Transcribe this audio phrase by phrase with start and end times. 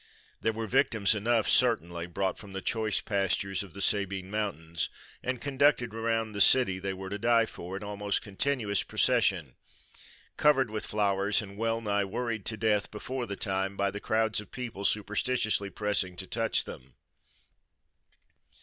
[0.41, 4.89] There were victims enough certainly, brought from the choice pastures of the Sabine mountains,
[5.21, 9.53] and conducted around the city they were to die for, in almost continuous procession,
[10.37, 14.41] covered with flowers and well nigh worried to death before the time by the crowds
[14.41, 16.95] of people superstitiously pressing to touch them.